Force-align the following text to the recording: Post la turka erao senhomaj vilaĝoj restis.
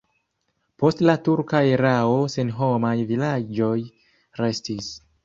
Post 0.83 1.01
la 1.09 1.13
turka 1.27 1.61
erao 1.73 2.15
senhomaj 2.37 2.95
vilaĝoj 3.13 3.75
restis. 4.41 4.89